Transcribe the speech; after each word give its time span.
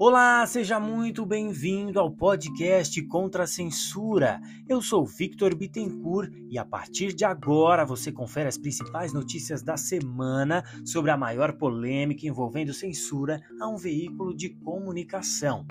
Olá, 0.00 0.46
seja 0.46 0.78
muito 0.78 1.26
bem-vindo 1.26 1.98
ao 1.98 2.10
podcast 2.10 3.02
Contra 3.08 3.42
a 3.42 3.46
Censura. 3.48 4.40
Eu 4.68 4.80
sou 4.80 5.04
Victor 5.04 5.54
Bittencourt 5.56 6.32
e 6.48 6.56
a 6.56 6.64
partir 6.64 7.12
de 7.12 7.24
agora 7.24 7.84
você 7.84 8.12
confere 8.12 8.48
as 8.48 8.56
principais 8.56 9.12
notícias 9.12 9.60
da 9.60 9.76
semana 9.76 10.62
sobre 10.84 11.10
a 11.10 11.16
maior 11.16 11.54
polêmica 11.58 12.28
envolvendo 12.28 12.72
censura 12.72 13.40
a 13.60 13.68
um 13.68 13.76
veículo 13.76 14.36
de 14.36 14.50
comunicação. 14.50 15.66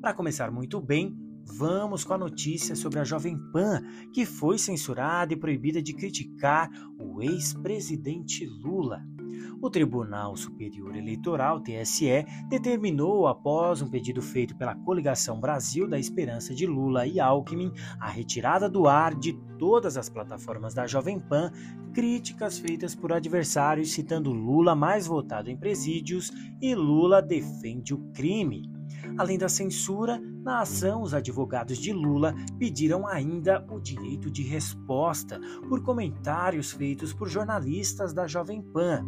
Para 0.00 0.14
começar 0.14 0.50
muito 0.50 0.80
bem, 0.80 1.14
vamos 1.44 2.04
com 2.04 2.14
a 2.14 2.18
notícia 2.18 2.74
sobre 2.74 2.98
a 2.98 3.04
Jovem 3.04 3.38
Pan, 3.52 3.82
que 4.12 4.24
foi 4.24 4.58
censurada 4.58 5.32
e 5.32 5.36
proibida 5.36 5.82
de 5.82 5.92
criticar 5.92 6.70
o 6.98 7.22
ex-presidente 7.22 8.46
Lula. 8.46 9.02
O 9.62 9.68
Tribunal 9.68 10.36
Superior 10.36 10.96
Eleitoral, 10.96 11.60
TSE, 11.60 12.24
determinou, 12.48 13.26
após 13.26 13.82
um 13.82 13.90
pedido 13.90 14.22
feito 14.22 14.56
pela 14.56 14.74
Coligação 14.74 15.38
Brasil 15.38 15.86
da 15.86 15.98
Esperança 15.98 16.54
de 16.54 16.66
Lula 16.66 17.06
e 17.06 17.20
Alckmin, 17.20 17.72
a 17.98 18.08
retirada 18.08 18.68
do 18.68 18.88
ar 18.88 19.14
de 19.14 19.34
todas 19.58 19.98
as 19.98 20.08
plataformas 20.08 20.72
da 20.72 20.86
Jovem 20.86 21.20
Pan 21.20 21.52
críticas 21.92 22.58
feitas 22.58 22.94
por 22.94 23.12
adversários 23.12 23.92
citando 23.92 24.32
Lula 24.32 24.74
mais 24.74 25.06
votado 25.06 25.50
em 25.50 25.56
presídios 25.56 26.32
e 26.60 26.74
Lula 26.74 27.20
defende 27.20 27.92
o 27.92 27.98
crime. 28.12 28.79
Além 29.18 29.38
da 29.38 29.48
censura, 29.48 30.20
na 30.42 30.60
ação, 30.60 31.02
os 31.02 31.14
advogados 31.14 31.78
de 31.78 31.92
Lula 31.92 32.34
pediram 32.58 33.06
ainda 33.06 33.64
o 33.70 33.80
direito 33.80 34.30
de 34.30 34.42
resposta 34.42 35.40
por 35.68 35.82
comentários 35.82 36.72
feitos 36.72 37.12
por 37.12 37.28
jornalistas 37.28 38.12
da 38.12 38.26
Jovem 38.26 38.62
Pan. 38.62 39.06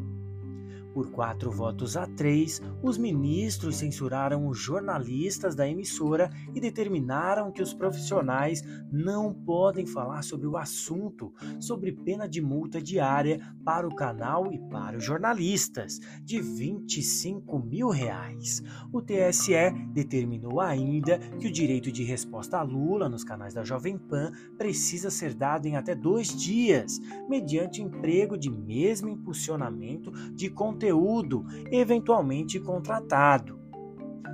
Por 0.93 1.11
quatro 1.11 1.51
votos 1.51 1.97
a 1.97 2.07
três, 2.07 2.61
os 2.83 2.99
ministros 2.99 3.77
censuraram 3.77 4.47
os 4.47 4.59
jornalistas 4.59 5.55
da 5.55 5.67
emissora 5.67 6.31
e 6.55 6.61
determinaram 6.61 7.51
que 7.51 7.63
os 7.63 7.73
profissionais 7.73 8.63
não 8.93 9.33
podem 9.33 9.87
falar 9.87 10.23
sobre 10.23 10.47
o 10.47 10.57
assunto, 10.57 11.33
sobre 11.59 11.93
pena 11.93 12.29
de 12.29 12.43
multa 12.43 12.81
diária 12.81 13.41
para 13.65 13.89
o 13.89 13.95
canal 13.95 14.53
e 14.53 14.59
para 14.69 14.99
os 14.99 15.05
jornalistas, 15.05 15.99
de 16.23 16.41
25 16.41 17.59
mil 17.59 17.89
reais. 17.89 18.63
O 18.93 19.01
TSE 19.01 19.71
determinou 19.95 20.61
ainda 20.61 21.19
que 21.19 21.47
o 21.47 21.53
direito 21.53 21.91
de 21.91 22.05
resposta 22.05 22.59
a 22.59 22.63
Lula 22.63 23.09
nos 23.09 23.25
canais 23.25 23.55
da 23.55 23.65
Jovem 23.65 23.97
Pan 23.97 24.31
precisa 24.59 25.11
ser 25.11 25.33
dado 25.33 25.67
em 25.67 25.77
até 25.77 25.95
dois 25.95 26.29
dias, 26.37 27.01
mediante 27.29 27.81
emprego 27.81 28.37
de 28.37 28.51
mesmo 28.51 29.09
impulsionamento 29.09 30.11
de 30.35 30.51
conteúdo 30.51 30.82
conteúdo 30.83 31.45
eventualmente 31.71 32.59
contratado. 32.59 33.61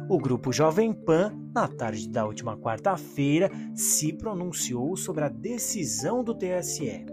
O 0.09 0.17
grupo 0.17 0.51
Jovem 0.51 0.95
Pan, 0.95 1.35
na 1.55 1.69
tarde 1.69 2.09
da 2.09 2.25
última 2.25 2.57
quarta-feira, 2.57 3.51
se 3.75 4.15
pronunciou 4.15 4.97
sobre 4.97 5.25
a 5.25 5.29
decisão 5.29 6.25
do 6.25 6.35
TSE. 6.35 7.05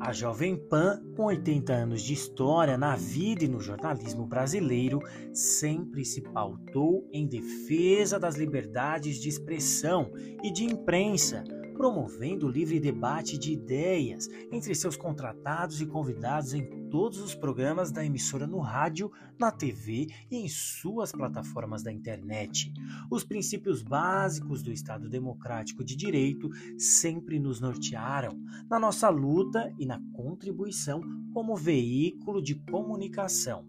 A 0.00 0.12
Jovem 0.12 0.56
Pan, 0.56 1.02
com 1.14 1.24
80 1.24 1.72
anos 1.72 2.02
de 2.02 2.14
história 2.14 2.78
na 2.78 2.96
vida 2.96 3.44
e 3.44 3.48
no 3.48 3.60
jornalismo 3.60 4.24
brasileiro, 4.24 5.00
sempre 5.34 6.04
se 6.04 6.22
pautou 6.22 7.06
em 7.12 7.26
defesa 7.26 8.18
das 8.18 8.36
liberdades 8.36 9.20
de 9.20 9.28
expressão 9.28 10.10
e 10.42 10.50
de 10.50 10.64
imprensa 10.64 11.44
promovendo 11.78 12.48
o 12.48 12.50
livre 12.50 12.80
debate 12.80 13.38
de 13.38 13.52
ideias 13.52 14.28
entre 14.50 14.74
seus 14.74 14.96
contratados 14.96 15.80
e 15.80 15.86
convidados 15.86 16.52
em 16.52 16.88
todos 16.90 17.20
os 17.20 17.36
programas 17.36 17.92
da 17.92 18.04
emissora 18.04 18.48
no 18.48 18.58
rádio, 18.58 19.12
na 19.38 19.52
TV 19.52 20.08
e 20.28 20.36
em 20.38 20.48
suas 20.48 21.12
plataformas 21.12 21.84
da 21.84 21.92
internet. 21.92 22.72
Os 23.08 23.22
princípios 23.22 23.80
básicos 23.80 24.60
do 24.60 24.72
Estado 24.72 25.08
Democrático 25.08 25.84
de 25.84 25.94
Direito 25.94 26.50
sempre 26.76 27.38
nos 27.38 27.60
nortearam 27.60 28.36
na 28.68 28.80
nossa 28.80 29.08
luta 29.08 29.72
e 29.78 29.86
na 29.86 30.00
contribuição 30.12 31.00
como 31.32 31.54
veículo 31.54 32.42
de 32.42 32.56
comunicação 32.56 33.64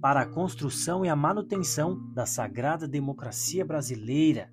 para 0.00 0.22
a 0.22 0.26
construção 0.26 1.04
e 1.04 1.08
a 1.08 1.14
manutenção 1.14 2.12
da 2.12 2.26
sagrada 2.26 2.88
democracia 2.88 3.64
brasileira 3.64 4.52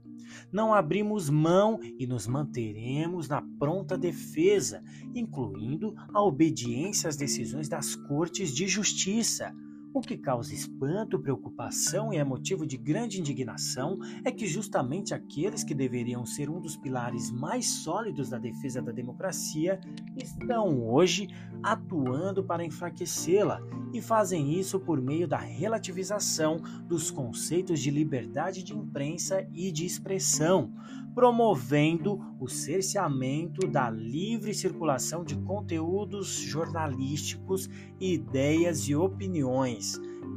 não 0.52 0.74
abrimos 0.74 1.30
mão 1.30 1.80
e 1.98 2.06
nos 2.06 2.28
manteremos 2.28 3.28
na 3.28 3.42
pronta 3.60 3.98
defesa, 3.98 4.84
incluindo 5.14 5.94
a 6.14 6.22
obediência 6.22 7.08
às 7.08 7.16
decisões 7.16 7.68
das 7.68 7.96
cortes 7.96 8.54
de 8.54 8.68
justiça 8.68 9.54
o 9.94 10.02
que 10.02 10.18
causa 10.18 10.54
espanto, 10.54 11.20
preocupação 11.20 12.14
e 12.14 12.18
é 12.18 12.24
motivo 12.24 12.66
de 12.66 12.78
grande 12.78 13.20
indignação 13.20 14.00
é 14.24 14.32
que 14.32 14.46
justamente 14.46 15.14
aqueles 15.14 15.64
que 15.64 15.74
deveriam 15.74 16.26
ser 16.26 16.50
um 16.50 16.60
dos 16.60 16.78
pilares 16.78 17.32
mais 17.32 17.68
sólidos 17.68 18.30
da 18.30 18.38
defesa 18.38 18.82
da 18.82 18.92
democracia 18.92 19.80
estão 20.16 20.88
hoje 20.88 21.28
atuando 21.64 22.44
para 22.44 22.64
enfraquecê-la 22.64 23.62
e 23.94 24.02
fazem 24.02 24.54
isso 24.54 24.80
por 24.80 25.02
meio 25.02 25.28
da 25.28 25.38
relativização 25.38 26.58
dos 26.88 27.10
conceitos 27.10 27.80
de 27.80 27.90
liberdade 27.90 28.64
de 28.64 28.76
imprensa 28.76 29.48
e 29.52 29.72
de 29.72 29.86
expressão, 29.86 30.72
promovendo 31.16 32.20
o 32.40 32.48
cerceamento 32.48 33.68
da 33.68 33.90
livre 33.90 34.54
circulação 34.54 35.24
de 35.24 35.36
conteúdos 35.36 36.30
jornalísticos, 36.30 37.70
ideias 38.00 38.88
e 38.88 38.96
opiniões, 38.96 39.79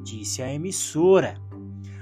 disse 0.03 0.43
a 0.43 0.53
emissora. 0.53 1.41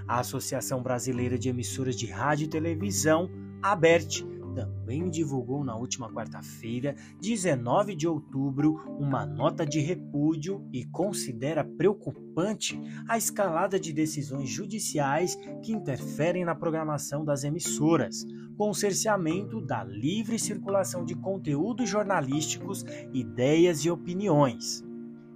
A 0.06 0.21
Associação 0.21 0.83
Brasileira 0.83 1.39
de 1.39 1.49
Emissoras 1.49 1.95
de 1.95 2.06
Rádio 2.06 2.47
e 2.47 2.49
Televisão, 2.49 3.31
ABERT, 3.62 4.25
também 4.55 5.09
divulgou 5.09 5.65
na 5.65 5.77
última 5.77 6.12
quarta-feira, 6.12 6.95
19 7.21 7.95
de 7.95 8.09
outubro, 8.09 8.75
uma 8.99 9.25
nota 9.25 9.65
de 9.65 9.81
repúdio 9.81 10.67
e 10.73 10.84
considera 10.87 11.65
preocupante 11.65 12.81
a 13.09 13.17
escalada 13.17 13.79
de 13.79 13.93
decisões 13.93 14.49
judiciais 14.49 15.37
que 15.62 15.73
interferem 15.73 16.45
na 16.45 16.55
programação 16.55 17.25
das 17.25 17.45
emissoras, 17.45 18.25
com 18.56 18.71
o 18.71 18.75
cerceamento 18.75 19.61
da 19.61 19.84
livre 19.84 20.39
circulação 20.39 21.05
de 21.05 21.15
conteúdos 21.15 21.89
jornalísticos, 21.89 22.84
ideias 23.12 23.84
e 23.84 23.91
opiniões. 23.91 24.90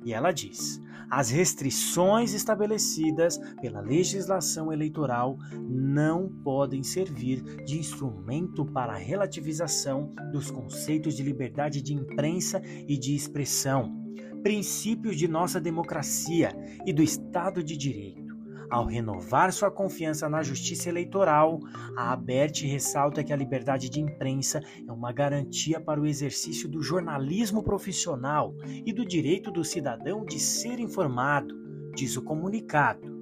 E 0.05 0.13
ela 0.13 0.33
diz: 0.33 0.81
as 1.11 1.31
restrições 1.31 2.35
estabelecidas 2.35 3.39
pela 3.61 3.81
legislação 3.81 4.73
eleitoral 4.73 5.39
não 5.69 6.29
podem 6.43 6.83
servir 6.83 7.43
de 7.65 7.79
instrumento 7.79 8.65
para 8.65 8.95
a 8.95 8.99
relativização 8.99 10.13
dos 10.33 10.51
conceitos 10.51 11.15
de 11.15 11.23
liberdade 11.23 11.81
de 11.81 11.95
imprensa 11.95 12.61
e 12.89 12.97
de 12.99 13.15
expressão, 13.15 13.97
princípios 14.43 15.17
de 15.17 15.29
nossa 15.29 15.61
democracia 15.61 16.53
e 16.85 16.93
do 16.93 17.03
Estado 17.03 17.63
de 17.63 17.77
Direito. 17.77 18.24
Ao 18.71 18.87
renovar 18.87 19.53
sua 19.53 19.71
confiança 19.71 20.29
na 20.29 20.43
justiça 20.43 20.89
eleitoral, 20.89 21.61
a 21.97 22.13
ABERT 22.13 22.67
ressalta 22.67 23.23
que 23.23 23.33
a 23.33 23.37
liberdade 23.37 23.89
de 23.89 24.01
imprensa 24.01 24.61
é 24.87 24.91
uma 24.91 25.13
garantia 25.13 25.81
para 25.81 26.01
o 26.01 26.07
exercício 26.07 26.69
do 26.69 26.83
jornalismo 26.83 27.63
profissional 27.63 28.55
e 28.85 28.93
do 28.93 29.05
direito 29.05 29.51
do 29.51 29.65
cidadão 29.65 30.25
de 30.25 30.39
ser 30.41 30.81
informado, 30.81 31.55
diz 31.95 32.17
o 32.17 32.23
comunicado. 32.23 33.13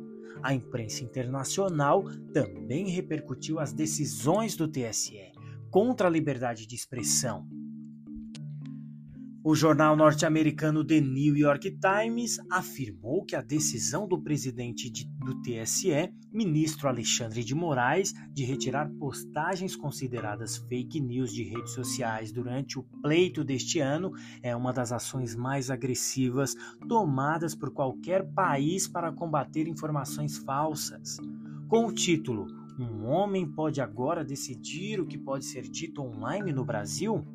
A 0.43 0.53
imprensa 0.55 1.05
internacional 1.05 2.05
também 2.33 2.89
repercutiu 2.89 3.61
as 3.61 3.73
decisões 3.73 4.57
do 4.57 4.67
TSE 4.67 5.33
contra 5.71 6.09
a 6.09 6.11
liberdade 6.11 6.67
de 6.67 6.75
expressão 6.75 7.47
o 9.45 9.57
jornal 9.57 9.97
norte-americano 9.97 10.85
The 10.85 11.01
New 11.01 11.37
York 11.37 11.77
Times 11.81 12.39
afirmou 12.49 13.25
que 13.25 13.35
a 13.35 13.43
decisão 13.43 14.07
do 14.07 14.17
presidente 14.17 14.89
de, 14.89 15.05
do 15.19 15.43
TSE, 15.43 16.13
ministro 16.33 16.89
Alexandre 16.89 17.43
de 17.43 17.53
Moraes, 17.53 18.15
de 18.33 18.45
retirar 18.45 18.89
postagens 19.01 19.75
consideradas 19.75 20.59
fake 20.59 21.01
news 21.01 21.33
de 21.33 21.43
redes 21.43 21.73
sociais 21.73 22.31
durante 22.31 22.79
o 22.79 22.85
pleito 23.03 23.43
deste 23.43 23.81
ano 23.81 24.13
é 24.45 24.55
uma 24.55 24.73
das 24.73 24.93
ações 24.93 25.35
mais 25.35 25.71
agressivas 25.71 26.55
tomadas 26.89 27.53
por 27.53 27.73
qualquer 27.73 28.25
país 28.33 28.87
para 28.87 29.11
combater 29.11 29.67
informações 29.67 30.39
falsas. 30.39 31.17
Com 31.69 31.87
o 31.87 31.93
título 31.93 32.47
Um 32.79 33.07
homem 33.07 33.45
pode 33.45 33.81
agora 33.81 34.25
decidir 34.25 35.01
o 35.01 35.07
que 35.07 35.19
pode 35.19 35.45
ser 35.45 35.63
dito 35.63 36.01
online 36.01 36.53
no 36.53 36.65
Brasil? 36.65 37.27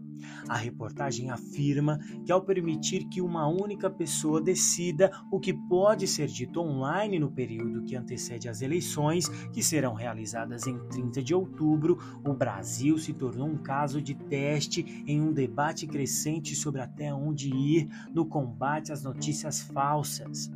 A 0.47 0.55
reportagem 0.55 1.29
afirma 1.29 1.99
que, 2.25 2.31
ao 2.31 2.41
permitir 2.41 3.05
que 3.05 3.21
uma 3.21 3.47
única 3.47 3.89
pessoa 3.89 4.41
decida 4.41 5.11
o 5.31 5.39
que 5.39 5.53
pode 5.53 6.07
ser 6.07 6.27
dito 6.27 6.59
online 6.59 7.19
no 7.19 7.31
período 7.31 7.83
que 7.83 7.95
antecede 7.95 8.47
as 8.47 8.61
eleições, 8.61 9.27
que 9.51 9.63
serão 9.63 9.93
realizadas 9.93 10.67
em 10.67 10.77
30 10.89 11.21
de 11.21 11.33
outubro, 11.33 11.97
o 12.25 12.33
Brasil 12.33 12.97
se 12.97 13.13
tornou 13.13 13.47
um 13.47 13.57
caso 13.57 14.01
de 14.01 14.15
teste 14.15 15.03
em 15.05 15.21
um 15.21 15.33
debate 15.33 15.85
crescente 15.87 16.55
sobre 16.55 16.81
até 16.81 17.13
onde 17.13 17.49
ir 17.49 17.87
no 18.13 18.25
combate 18.25 18.91
às 18.91 19.03
notícias 19.03 19.61
falsas. 19.61 20.49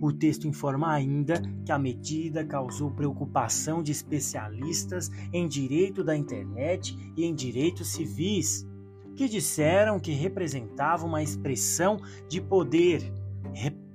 O 0.00 0.12
texto 0.12 0.46
informa 0.46 0.92
ainda 0.92 1.40
que 1.64 1.72
a 1.72 1.78
medida 1.78 2.44
causou 2.44 2.90
preocupação 2.90 3.82
de 3.82 3.90
especialistas 3.90 5.10
em 5.32 5.48
direito 5.48 6.04
da 6.04 6.16
internet 6.16 6.96
e 7.16 7.24
em 7.24 7.34
direitos 7.34 7.88
civis 7.88 8.66
que 9.16 9.28
disseram 9.28 9.98
que 9.98 10.12
representava 10.12 11.06
uma 11.06 11.22
expressão 11.22 11.98
de 12.28 12.40
poder 12.40 13.12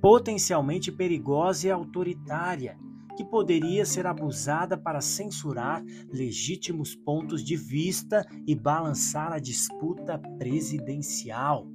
potencialmente 0.00 0.90
perigosa 0.90 1.68
e 1.68 1.70
autoritária, 1.70 2.78
que 3.16 3.24
poderia 3.24 3.84
ser 3.84 4.06
abusada 4.06 4.78
para 4.78 5.00
censurar 5.00 5.84
legítimos 6.10 6.94
pontos 6.94 7.44
de 7.44 7.56
vista 7.56 8.26
e 8.46 8.54
balançar 8.54 9.32
a 9.32 9.38
disputa 9.38 10.18
presidencial. 10.38 11.66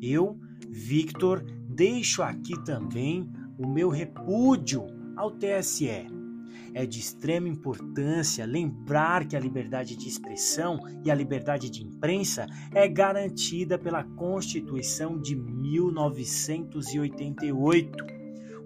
Eu, 0.00 0.38
Victor, 0.68 1.44
deixo 1.68 2.22
aqui 2.22 2.62
também 2.64 3.28
o 3.58 3.66
meu 3.66 3.88
repúdio 3.88 4.86
ao 5.16 5.30
TSE 5.32 6.23
é 6.72 6.86
de 6.86 6.98
extrema 6.98 7.46
importância 7.48 8.46
lembrar 8.46 9.26
que 9.26 9.36
a 9.36 9.40
liberdade 9.40 9.94
de 9.96 10.08
expressão 10.08 10.78
e 11.04 11.10
a 11.10 11.14
liberdade 11.14 11.68
de 11.70 11.82
imprensa 11.82 12.46
é 12.72 12.88
garantida 12.88 13.78
pela 13.78 14.04
Constituição 14.04 15.20
de 15.20 15.36
1988. 15.36 18.14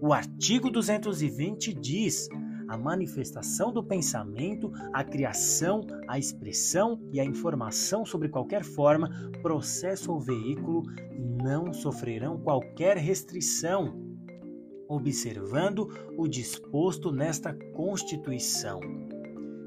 O 0.01 0.13
artigo 0.13 0.71
220 0.71 1.75
diz: 1.75 2.29
a 2.69 2.77
manifestação 2.77 3.73
do 3.73 3.83
pensamento, 3.83 4.71
a 4.93 5.03
criação, 5.03 5.81
a 6.07 6.19
expressão 6.19 7.01
e 7.13 7.19
a 7.19 7.25
informação 7.25 8.05
sobre 8.05 8.29
qualquer 8.29 8.63
forma, 8.63 9.11
processo 9.43 10.13
ou 10.13 10.21
veículo 10.21 10.83
não 11.43 11.73
sofrerão 11.73 12.39
qualquer 12.39 12.99
restrição 12.99 14.08
observando 14.89 15.89
o 16.17 16.27
disposto 16.27 17.13
nesta 17.13 17.53
Constituição. 17.75 18.81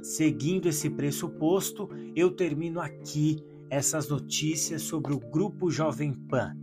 Seguindo 0.01 0.67
esse 0.67 0.89
pressuposto, 0.89 1.87
eu 2.15 2.31
termino 2.31 2.81
aqui 2.81 3.43
essas 3.69 4.09
notícias 4.09 4.81
sobre 4.81 5.13
o 5.13 5.19
Grupo 5.19 5.69
Jovem 5.69 6.13
Pan. 6.13 6.57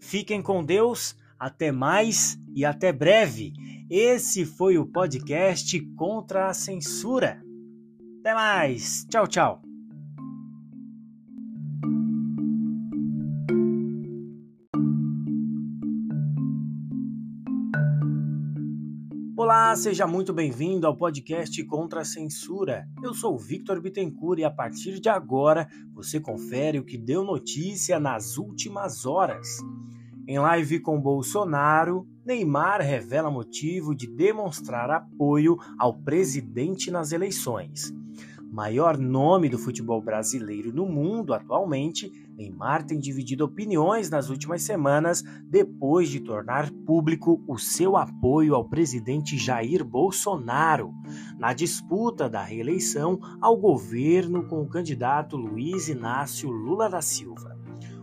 Fiquem 0.00 0.42
com 0.42 0.64
Deus, 0.64 1.14
até 1.38 1.70
mais 1.70 2.38
e 2.54 2.64
até 2.64 2.92
breve. 2.92 3.52
Esse 3.90 4.44
foi 4.44 4.78
o 4.78 4.86
podcast 4.86 5.78
Contra 5.94 6.48
a 6.48 6.54
Censura. 6.54 7.40
Até 8.20 8.34
mais. 8.34 9.06
Tchau, 9.08 9.26
tchau. 9.26 9.67
Olá, 19.68 19.76
seja 19.76 20.06
muito 20.06 20.32
bem-vindo 20.32 20.86
ao 20.86 20.96
podcast 20.96 21.62
Contra 21.64 22.00
a 22.00 22.04
Censura. 22.04 22.88
Eu 23.02 23.12
sou 23.12 23.38
Victor 23.38 23.82
Bittencourt 23.82 24.38
e 24.38 24.44
a 24.44 24.50
partir 24.50 24.98
de 24.98 25.10
agora 25.10 25.68
você 25.92 26.18
confere 26.18 26.78
o 26.78 26.84
que 26.86 26.96
deu 26.96 27.22
notícia 27.22 28.00
nas 28.00 28.38
últimas 28.38 29.04
horas. 29.04 29.58
Em 30.26 30.38
live 30.38 30.80
com 30.80 30.98
Bolsonaro, 30.98 32.08
Neymar 32.24 32.80
revela 32.80 33.30
motivo 33.30 33.94
de 33.94 34.06
demonstrar 34.06 34.88
apoio 34.88 35.58
ao 35.78 35.92
presidente 35.92 36.90
nas 36.90 37.12
eleições 37.12 37.92
maior 38.50 38.96
nome 38.96 39.48
do 39.48 39.58
futebol 39.58 40.00
brasileiro 40.00 40.72
no 40.72 40.86
mundo 40.86 41.34
atualmente, 41.34 42.10
Neymar 42.38 42.86
tem 42.86 43.00
dividido 43.00 43.44
opiniões 43.44 44.08
nas 44.08 44.30
últimas 44.30 44.62
semanas 44.62 45.24
depois 45.44 46.08
de 46.08 46.20
tornar 46.20 46.70
público 46.70 47.42
o 47.48 47.58
seu 47.58 47.96
apoio 47.96 48.54
ao 48.54 48.68
presidente 48.68 49.36
Jair 49.36 49.84
Bolsonaro 49.84 50.94
na 51.36 51.52
disputa 51.52 52.30
da 52.30 52.40
reeleição 52.40 53.18
ao 53.40 53.56
governo 53.56 54.46
com 54.46 54.62
o 54.62 54.68
candidato 54.68 55.36
Luiz 55.36 55.88
Inácio 55.88 56.48
Lula 56.48 56.88
da 56.88 57.02
Silva. 57.02 57.58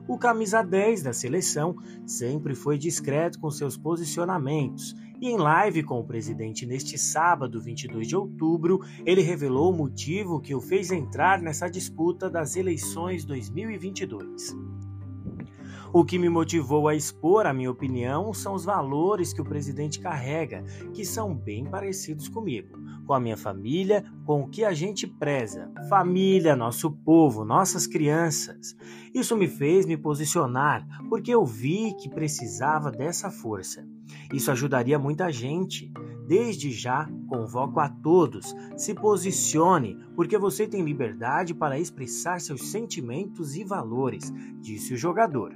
O 0.06 0.18
camisa 0.18 0.62
10 0.62 1.04
da 1.04 1.14
seleção 1.14 1.78
sempre 2.06 2.54
foi 2.56 2.78
discreto 2.78 3.40
com 3.40 3.50
seus 3.50 3.78
posicionamentos 3.78 4.94
e 5.22 5.30
em 5.30 5.38
live 5.38 5.84
com 5.84 6.00
o 6.00 6.04
presidente 6.04 6.66
neste 6.66 6.98
sábado, 6.98 7.62
22 7.62 8.08
de 8.08 8.16
outubro, 8.16 8.82
ele 9.06 9.22
revelou 9.22 9.72
o 9.72 9.76
motivo 9.76 10.42
que 10.42 10.54
o 10.54 10.62
fez 10.62 10.92
entrar 10.92 11.42
nessa 11.42 11.70
disputa 11.70 12.30
das 12.30 12.56
eleições 12.56 13.26
2022. 13.26 14.56
O 15.98 16.04
que 16.04 16.20
me 16.20 16.28
motivou 16.28 16.90
a 16.90 16.94
expor 16.94 17.46
a 17.46 17.54
minha 17.54 17.72
opinião 17.72 18.34
são 18.34 18.54
os 18.54 18.66
valores 18.66 19.32
que 19.32 19.40
o 19.40 19.46
presidente 19.46 19.98
carrega, 19.98 20.62
que 20.94 21.06
são 21.06 21.34
bem 21.34 21.64
parecidos 21.64 22.28
comigo, 22.28 22.78
com 23.06 23.14
a 23.14 23.20
minha 23.20 23.38
família, 23.38 24.04
com 24.26 24.42
o 24.42 24.50
que 24.50 24.66
a 24.66 24.74
gente 24.74 25.08
preza. 25.08 25.72
Família, 25.88 26.54
nosso 26.54 26.92
povo, 26.92 27.46
nossas 27.46 27.88
crianças. 27.88 28.76
Isso 29.14 29.38
me 29.38 29.48
fez 29.48 29.86
me 29.86 29.96
posicionar, 29.96 30.86
porque 31.08 31.34
eu 31.34 31.46
vi 31.46 31.96
que 31.96 32.10
precisava 32.10 32.92
dessa 32.92 33.32
força. 33.32 33.88
Isso 34.34 34.52
ajudaria 34.52 35.00
muita 35.00 35.32
gente. 35.32 35.92
Desde 36.28 36.72
já, 36.72 37.08
convoco 37.30 37.80
a 37.80 37.88
todos, 37.88 38.56
se 38.76 38.96
posicione, 38.96 39.98
porque 40.16 40.38
você 40.38 40.68
tem 40.68 40.84
liberdade 40.84 41.54
para 41.54 41.80
expressar 41.80 42.42
seus 42.42 42.70
sentimentos 42.70 43.56
e 43.56 43.64
valores, 43.64 44.34
disse 44.60 44.94
o 44.94 44.98
jogador. 44.98 45.54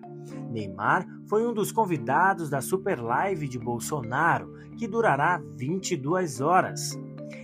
Neymar 0.52 1.08
foi 1.28 1.46
um 1.46 1.54
dos 1.54 1.72
convidados 1.72 2.50
da 2.50 2.62
Super 2.62 3.02
Live 3.02 3.48
de 3.48 3.58
Bolsonaro, 3.58 4.54
que 4.78 4.88
durará 4.88 5.42
22 5.56 6.40
horas. 6.40 7.00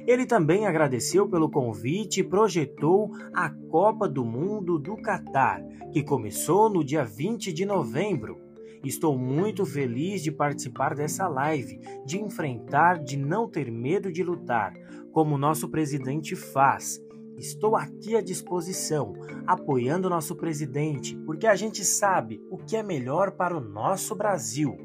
Ele 0.08 0.25
também 0.25 0.68
agradeceu 0.68 1.28
pelo 1.28 1.50
convite 1.50 2.19
e 2.19 2.24
projetou 2.24 3.12
a 3.34 3.50
Copa 3.50 4.08
do 4.08 4.24
Mundo 4.24 4.78
do 4.78 4.96
Catar, 4.98 5.62
que 5.92 6.04
começou 6.04 6.69
no 6.69 6.84
dia 6.84 7.04
20 7.04 7.51
de 7.51 7.66
novembro. 7.66 8.45
Estou 8.86 9.18
muito 9.18 9.66
feliz 9.66 10.22
de 10.22 10.32
participar 10.32 10.94
dessa 10.94 11.28
live, 11.28 11.80
de 12.06 12.20
enfrentar, 12.20 13.04
de 13.04 13.18
não 13.18 13.50
ter 13.50 13.72
medo 13.72 14.12
de 14.12 14.22
lutar, 14.22 14.74
como 15.12 15.40
nosso 15.40 15.68
presidente 15.70 16.36
faz. 16.36 17.02
Estou 17.36 17.76
aqui 17.76 18.16
à 18.16 18.22
disposição, 18.22 19.14
apoiando 19.48 20.08
nosso 20.08 20.36
presidente, 20.36 21.18
porque 21.26 21.48
a 21.48 21.56
gente 21.56 21.84
sabe 21.84 22.40
o 22.52 22.58
que 22.58 22.78
é 22.78 22.84
melhor 22.84 23.32
para 23.32 23.58
o 23.58 23.60
nosso 23.60 24.16
Brasil. 24.16 24.78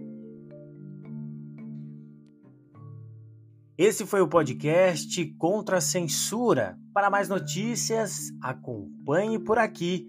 Esse 3.76 4.06
foi 4.06 4.22
o 4.22 4.28
podcast 4.28 5.24
Contra 5.38 5.76
a 5.76 5.80
Censura. 5.80 6.78
Para 6.92 7.10
mais 7.10 7.28
notícias, 7.28 8.30
acompanhe 8.42 9.38
por 9.38 9.58
aqui. 9.58 10.06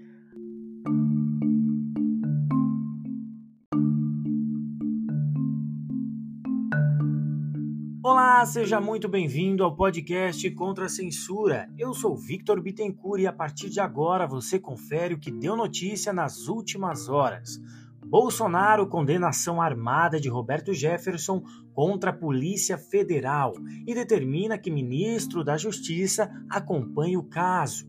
Olá, 8.04 8.44
seja 8.48 8.82
muito 8.82 9.08
bem-vindo 9.08 9.64
ao 9.64 9.76
podcast 9.76 10.50
Contra 10.56 10.88
a 10.88 10.90
Censura. 10.90 11.70
Eu 11.78 11.94
sou 11.94 12.18
Victor 12.18 12.60
Bittencourt 12.60 13.22
e 13.22 13.28
a 13.28 13.32
partir 13.32 13.70
de 13.70 13.80
agora 13.80 14.26
você 14.26 14.58
confere 14.58 15.14
o 15.14 15.20
que 15.20 15.30
deu 15.30 15.56
notícia 15.56 16.12
nas 16.12 16.48
últimas 16.48 17.08
horas. 17.08 17.62
Bolsonaro 18.04 18.88
condena 18.88 19.30
ação 19.30 19.62
armada 19.62 20.20
de 20.20 20.30
Roberto 20.30 20.74
Jefferson 20.74 21.44
contra 21.76 22.10
a 22.10 22.14
Polícia 22.14 22.76
Federal 22.76 23.54
e 23.86 23.94
determina 23.94 24.58
que 24.58 24.72
ministro 24.72 25.44
da 25.44 25.56
Justiça 25.56 26.28
acompanhe 26.50 27.18
o 27.18 27.24
caso. 27.24 27.88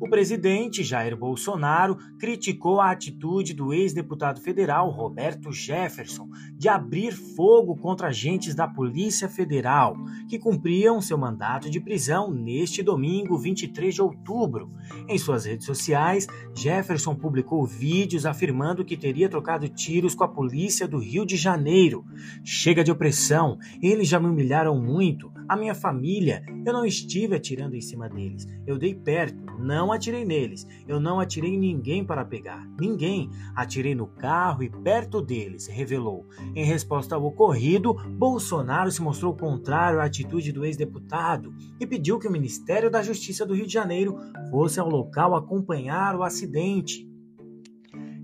O 0.00 0.08
presidente 0.08 0.84
Jair 0.84 1.16
Bolsonaro 1.16 1.98
criticou 2.20 2.80
a 2.80 2.92
atitude 2.92 3.52
do 3.52 3.72
ex-deputado 3.72 4.40
federal 4.40 4.90
Roberto 4.90 5.50
Jefferson 5.50 6.28
de 6.56 6.68
abrir 6.68 7.12
fogo 7.12 7.76
contra 7.76 8.06
agentes 8.06 8.54
da 8.54 8.68
Polícia 8.68 9.28
Federal 9.28 9.96
que 10.28 10.38
cumpriam 10.38 11.00
seu 11.00 11.18
mandato 11.18 11.68
de 11.68 11.80
prisão 11.80 12.30
neste 12.30 12.80
domingo, 12.80 13.36
23 13.36 13.92
de 13.92 14.00
outubro. 14.00 14.70
Em 15.08 15.18
suas 15.18 15.46
redes 15.46 15.66
sociais, 15.66 16.28
Jefferson 16.54 17.16
publicou 17.16 17.66
vídeos 17.66 18.24
afirmando 18.24 18.84
que 18.84 18.96
teria 18.96 19.28
trocado 19.28 19.68
tiros 19.68 20.14
com 20.14 20.22
a 20.22 20.28
polícia 20.28 20.86
do 20.86 20.98
Rio 20.98 21.26
de 21.26 21.36
Janeiro. 21.36 22.04
Chega 22.44 22.84
de 22.84 22.92
opressão, 22.92 23.58
eles 23.82 24.06
já 24.06 24.20
me 24.20 24.28
humilharam 24.28 24.80
muito. 24.80 25.32
A 25.48 25.56
minha 25.56 25.74
família, 25.74 26.44
eu 26.64 26.72
não 26.72 26.84
estive 26.84 27.34
atirando 27.34 27.74
em 27.74 27.80
cima 27.80 28.08
deles. 28.08 28.46
Eu 28.66 28.78
dei 28.78 28.94
perto, 28.94 29.42
não 29.58 29.87
não 29.88 29.94
atirei 29.94 30.22
neles. 30.22 30.66
Eu 30.86 31.00
não 31.00 31.18
atirei 31.18 31.54
em 31.54 31.58
ninguém 31.58 32.04
para 32.04 32.24
pegar. 32.24 32.68
Ninguém. 32.78 33.30
Atirei 33.54 33.94
no 33.94 34.06
carro 34.06 34.62
e 34.62 34.68
perto 34.68 35.22
deles, 35.22 35.66
revelou. 35.66 36.26
Em 36.54 36.64
resposta 36.64 37.14
ao 37.14 37.24
ocorrido, 37.24 37.94
Bolsonaro 37.94 38.90
se 38.90 39.00
mostrou 39.00 39.34
contrário 39.34 40.00
à 40.00 40.04
atitude 40.04 40.52
do 40.52 40.64
ex-deputado 40.64 41.54
e 41.80 41.86
pediu 41.86 42.18
que 42.18 42.28
o 42.28 42.30
Ministério 42.30 42.90
da 42.90 43.02
Justiça 43.02 43.46
do 43.46 43.54
Rio 43.54 43.66
de 43.66 43.72
Janeiro 43.72 44.18
fosse 44.50 44.78
ao 44.78 44.90
local 44.90 45.34
acompanhar 45.34 46.14
o 46.14 46.22
acidente. 46.22 47.08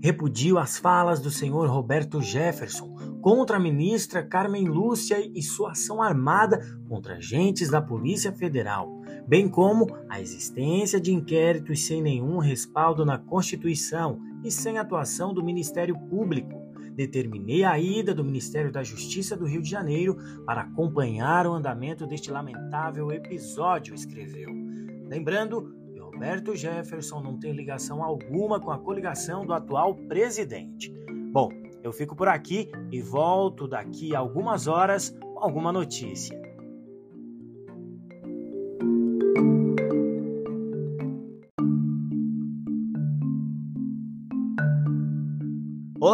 Repudio 0.03 0.59
as 0.59 0.77
falas 0.77 1.19
do 1.19 1.31
senhor 1.31 1.67
Roberto 1.67 2.21
Jefferson 2.21 2.93
contra 3.23 3.57
a 3.57 3.59
ministra 3.59 4.21
Carmen 4.21 4.67
Lúcia 4.67 5.17
e 5.19 5.41
sua 5.41 5.71
ação 5.71 5.99
armada 5.99 6.59
contra 6.87 7.15
agentes 7.15 7.71
da 7.71 7.81
Polícia 7.81 8.31
Federal, 8.31 8.94
bem 9.27 9.49
como 9.49 9.87
a 10.07 10.21
existência 10.21 10.99
de 10.99 11.13
inquéritos 11.13 11.85
sem 11.85 12.01
nenhum 12.01 12.37
respaldo 12.37 13.05
na 13.05 13.17
Constituição 13.17 14.19
e 14.43 14.51
sem 14.51 14.77
atuação 14.77 15.33
do 15.33 15.43
Ministério 15.43 15.97
Público. 16.09 16.63
Determinei 16.93 17.63
a 17.63 17.77
ida 17.77 18.13
do 18.13 18.23
Ministério 18.23 18.71
da 18.71 18.83
Justiça 18.83 19.35
do 19.35 19.45
Rio 19.45 19.61
de 19.61 19.69
Janeiro 19.69 20.15
para 20.45 20.61
acompanhar 20.61 21.45
o 21.45 21.53
andamento 21.53 22.07
deste 22.07 22.31
lamentável 22.31 23.11
episódio, 23.11 23.93
escreveu. 23.93 24.49
Lembrando 25.07 25.75
que 25.91 25.99
Roberto 25.99 26.55
Jefferson 26.55 27.19
não 27.19 27.37
tem 27.37 27.51
ligação 27.51 28.01
alguma 28.01 28.59
com 28.59 28.71
a 28.71 28.79
coligação 28.79 29.45
do 29.45 29.53
atual 29.53 29.95
presidente. 30.07 30.93
Bom, 31.33 31.49
eu 31.83 31.91
fico 31.91 32.15
por 32.15 32.27
aqui 32.27 32.71
e 32.91 33.01
volto 33.01 33.67
daqui 33.67 34.15
a 34.15 34.19
algumas 34.19 34.67
horas 34.67 35.09
com 35.09 35.39
alguma 35.39 35.73
notícia. 35.73 36.44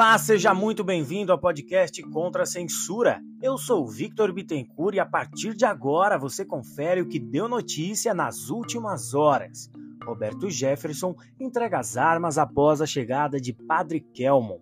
Olá, 0.02 0.18
seja 0.18 0.52
muito 0.52 0.84
bem-vindo 0.84 1.32
ao 1.32 1.38
podcast 1.38 2.02
Contra 2.10 2.42
a 2.42 2.46
Censura. 2.48 3.22
Eu 3.40 3.56
sou 3.56 3.88
Victor 3.88 4.34
Bittencourt 4.34 4.96
e 4.96 5.00
a 5.00 5.06
partir 5.06 5.54
de 5.54 5.64
agora 5.64 6.18
você 6.18 6.44
confere 6.44 7.02
o 7.02 7.08
que 7.08 7.20
deu 7.20 7.48
notícia 7.48 8.12
nas 8.12 8.50
últimas 8.50 9.14
horas. 9.14 9.70
Roberto 10.04 10.50
Jefferson 10.50 11.14
entrega 11.40 11.78
as 11.78 11.98
armas 11.98 12.40
após 12.40 12.82
a 12.82 12.88
chegada 12.88 13.40
de 13.40 13.54
Padre 13.54 14.00
Kelmon. 14.00 14.58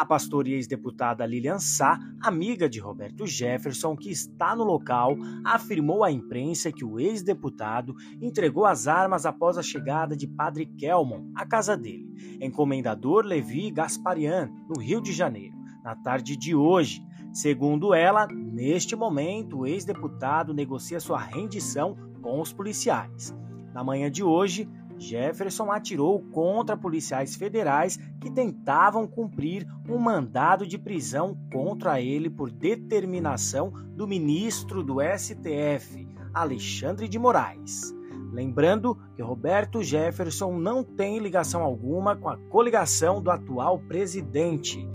A 0.00 0.04
pastora 0.06 0.48
e 0.48 0.54
ex-deputada 0.54 1.26
Lilian 1.26 1.58
Sá, 1.58 1.98
amiga 2.22 2.70
de 2.70 2.80
Roberto 2.80 3.26
Jefferson, 3.26 3.94
que 3.94 4.10
está 4.10 4.56
no 4.56 4.64
local, 4.64 5.14
afirmou 5.44 6.02
à 6.02 6.10
imprensa 6.10 6.72
que 6.72 6.82
o 6.82 6.98
ex-deputado 6.98 7.94
entregou 8.18 8.64
as 8.64 8.88
armas 8.88 9.26
após 9.26 9.58
a 9.58 9.62
chegada 9.62 10.16
de 10.16 10.26
Padre 10.26 10.64
Kelmon 10.64 11.30
à 11.36 11.44
casa 11.44 11.76
dele, 11.76 12.08
encomendador 12.40 13.26
Levi 13.26 13.70
Gasparian, 13.70 14.50
no 14.66 14.80
Rio 14.80 15.02
de 15.02 15.12
Janeiro, 15.12 15.54
na 15.84 15.94
tarde 15.94 16.34
de 16.34 16.54
hoje. 16.54 17.02
Segundo 17.30 17.92
ela, 17.92 18.26
neste 18.26 18.96
momento, 18.96 19.58
o 19.58 19.66
ex-deputado 19.66 20.54
negocia 20.54 20.98
sua 20.98 21.18
rendição 21.18 21.94
com 22.22 22.40
os 22.40 22.54
policiais. 22.54 23.36
Na 23.74 23.84
manhã 23.84 24.10
de 24.10 24.24
hoje, 24.24 24.66
Jefferson 25.00 25.72
atirou 25.72 26.20
contra 26.30 26.76
policiais 26.76 27.34
federais 27.34 27.96
que 28.20 28.30
tentavam 28.30 29.06
cumprir 29.06 29.66
um 29.88 29.98
mandado 29.98 30.66
de 30.66 30.76
prisão 30.76 31.36
contra 31.50 32.00
ele 32.00 32.28
por 32.28 32.50
determinação 32.50 33.72
do 33.96 34.06
ministro 34.06 34.84
do 34.84 34.98
STF, 35.00 36.06
Alexandre 36.34 37.08
de 37.08 37.18
Moraes. 37.18 37.94
Lembrando 38.30 38.96
que 39.16 39.22
Roberto 39.22 39.82
Jefferson 39.82 40.56
não 40.58 40.84
tem 40.84 41.18
ligação 41.18 41.62
alguma 41.62 42.14
com 42.14 42.28
a 42.28 42.36
coligação 42.36 43.20
do 43.22 43.30
atual 43.30 43.78
presidente. 43.78 44.86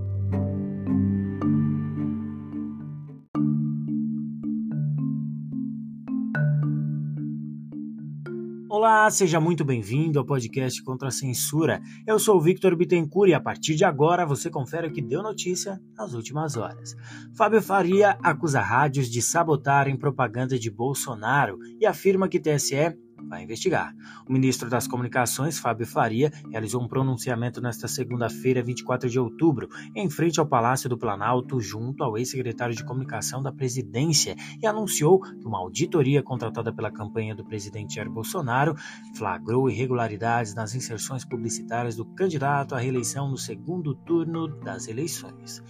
Olá, 8.85 9.09
seja 9.09 9.39
muito 9.39 9.65
bem-vindo 9.65 10.19
ao 10.19 10.25
podcast 10.27 10.79
Contra 10.83 11.07
a 11.07 11.11
Censura. 11.11 11.81
Eu 12.05 12.19
sou 12.19 12.37
o 12.37 12.39
Victor 12.39 12.75
Bittencourt 12.75 13.31
e 13.31 13.33
a 13.33 13.41
partir 13.41 13.73
de 13.73 13.83
agora 13.83 14.27
você 14.27 14.47
confere 14.47 14.85
o 14.85 14.91
que 14.91 15.01
deu 15.01 15.23
notícia 15.23 15.81
nas 15.97 16.13
últimas 16.13 16.55
horas. 16.55 16.95
Fábio 17.35 17.63
Faria 17.63 18.15
acusa 18.21 18.61
rádios 18.61 19.09
de 19.09 19.23
sabotarem 19.23 19.97
propaganda 19.97 20.59
de 20.59 20.69
Bolsonaro 20.69 21.57
e 21.81 21.85
afirma 21.87 22.29
que 22.29 22.39
TSE 22.39 22.95
vai 23.27 23.43
investigar. 23.43 23.93
O 24.27 24.33
ministro 24.33 24.69
das 24.69 24.87
Comunicações, 24.87 25.59
Fábio 25.59 25.85
Faria, 25.85 26.31
realizou 26.49 26.81
um 26.81 26.87
pronunciamento 26.87 27.61
nesta 27.61 27.87
segunda-feira, 27.87 28.63
24 28.63 29.09
de 29.09 29.19
outubro, 29.19 29.67
em 29.95 30.09
frente 30.09 30.39
ao 30.39 30.45
Palácio 30.45 30.89
do 30.89 30.97
Planalto, 30.97 31.59
junto 31.59 32.03
ao 32.03 32.17
ex-secretário 32.17 32.75
de 32.75 32.83
Comunicação 32.83 33.41
da 33.41 33.51
Presidência, 33.51 34.35
e 34.61 34.67
anunciou 34.67 35.19
que 35.19 35.45
uma 35.45 35.59
auditoria 35.59 36.21
contratada 36.23 36.73
pela 36.73 36.91
campanha 36.91 37.35
do 37.35 37.45
presidente 37.45 37.95
Jair 37.95 38.09
Bolsonaro 38.09 38.75
flagrou 39.15 39.69
irregularidades 39.69 40.53
nas 40.53 40.75
inserções 40.75 41.25
publicitárias 41.25 41.95
do 41.95 42.05
candidato 42.05 42.75
à 42.75 42.79
reeleição 42.79 43.29
no 43.29 43.37
segundo 43.37 43.93
turno 43.95 44.47
das 44.47 44.87
eleições. 44.87 45.63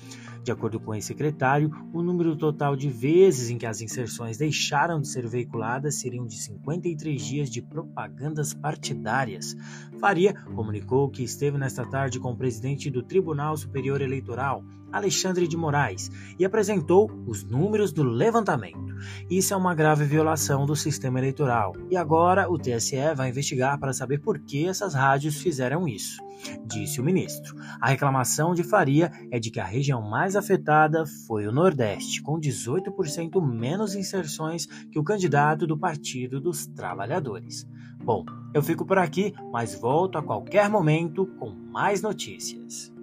De 0.45 0.51
acordo 0.51 0.79
com 0.79 0.93
esse 0.93 1.07
secretário, 1.07 1.71
o 1.91 2.03
número 2.03 2.35
total 2.35 2.75
de 2.75 2.87
vezes 2.87 3.49
em 3.49 3.57
que 3.57 3.65
as 3.65 3.81
inserções 3.81 4.37
deixaram 4.37 5.01
de 5.01 5.07
ser 5.07 5.27
veiculadas 5.27 5.95
seriam 5.95 6.27
de 6.27 6.35
53 6.35 7.19
dias 7.19 7.49
de 7.49 7.63
propagandas 7.63 8.53
partidárias. 8.53 9.57
Faria 9.99 10.35
comunicou 10.55 11.09
que 11.09 11.23
esteve 11.23 11.57
nesta 11.57 11.83
tarde 11.83 12.19
com 12.19 12.31
o 12.31 12.37
presidente 12.37 12.91
do 12.91 13.01
Tribunal 13.01 13.57
Superior 13.57 14.01
Eleitoral, 14.01 14.63
Alexandre 14.95 15.47
de 15.47 15.57
Moraes, 15.57 16.09
e 16.39 16.45
apresentou 16.45 17.11
os 17.27 17.43
números 17.43 17.91
do 17.91 18.03
levantamento. 18.03 18.95
Isso 19.29 19.53
é 19.53 19.57
uma 19.57 19.75
grave 19.75 20.05
violação 20.05 20.65
do 20.65 20.75
sistema 20.75 21.19
eleitoral 21.19 21.73
e 21.89 21.97
agora 21.97 22.49
o 22.49 22.57
TSE 22.57 23.13
vai 23.15 23.29
investigar 23.29 23.77
para 23.79 23.93
saber 23.93 24.19
por 24.19 24.39
que 24.39 24.65
essas 24.67 24.93
rádios 24.93 25.37
fizeram 25.41 25.87
isso 25.87 26.25
disse 26.65 26.99
o 26.99 27.03
ministro. 27.03 27.55
A 27.79 27.89
reclamação 27.89 28.53
de 28.53 28.63
Faria 28.63 29.11
é 29.31 29.39
de 29.39 29.49
que 29.49 29.59
a 29.59 29.65
região 29.65 30.01
mais 30.01 30.35
afetada 30.35 31.05
foi 31.27 31.47
o 31.47 31.51
Nordeste, 31.51 32.21
com 32.21 32.39
18% 32.39 33.41
menos 33.41 33.95
inserções 33.95 34.65
que 34.91 34.99
o 34.99 35.03
candidato 35.03 35.65
do 35.65 35.77
Partido 35.77 36.39
dos 36.39 36.65
Trabalhadores. 36.67 37.67
Bom, 38.03 38.25
eu 38.53 38.61
fico 38.61 38.85
por 38.85 38.97
aqui, 38.97 39.33
mas 39.51 39.75
volto 39.75 40.17
a 40.17 40.23
qualquer 40.23 40.69
momento 40.69 41.25
com 41.39 41.49
mais 41.49 42.01
notícias. 42.01 42.94